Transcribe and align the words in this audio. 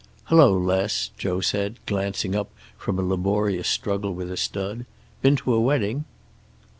"Hello, 0.23 0.57
Les," 0.57 1.11
Joe 1.15 1.41
said, 1.41 1.75
glancing 1.85 2.33
up 2.35 2.49
from 2.75 2.97
a 2.97 3.03
laborious 3.03 3.67
struggle 3.67 4.15
with 4.15 4.31
a 4.31 4.35
stud. 4.37 4.87
"Been 5.21 5.35
to 5.35 5.53
a 5.53 5.61
wedding?" 5.61 6.05